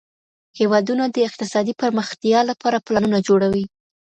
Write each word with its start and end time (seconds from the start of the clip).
هیوادونه 0.59 1.03
د 1.09 1.17
اقتصادي 1.29 1.73
پرمختیا 1.81 2.39
لپاره 2.49 2.83
پلانونه 2.85 3.19
جوړوي. 3.27 3.65